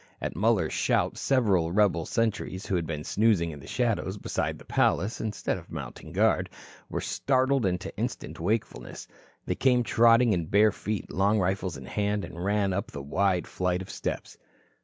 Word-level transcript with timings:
At 0.19 0.35
Muller's 0.35 0.73
shout, 0.73 1.15
several 1.19 1.71
rebel 1.71 2.07
sentries, 2.07 2.65
who 2.65 2.73
had 2.73 2.87
been 2.87 3.03
snoozing 3.03 3.51
in 3.51 3.59
the 3.59 3.67
shadows 3.67 4.17
beside 4.17 4.57
the 4.57 4.65
palace, 4.65 5.21
instead 5.21 5.59
of 5.59 5.71
mounting 5.71 6.11
guard, 6.11 6.49
were 6.89 7.01
startled 7.01 7.67
into 7.67 7.95
instant 7.97 8.39
wakefulness. 8.39 9.07
They 9.45 9.53
came 9.53 9.83
trotting 9.83 10.33
in 10.33 10.47
bare 10.47 10.71
feet, 10.71 11.11
long 11.11 11.37
rifles 11.37 11.77
in 11.77 11.85
hand, 11.85 12.25
and 12.25 12.43
ran 12.43 12.73
up 12.73 12.89
the 12.89 13.03
wide 13.03 13.45
flight 13.45 13.83
of 13.83 13.91
steps. 13.91 14.39